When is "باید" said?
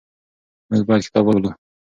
0.87-1.05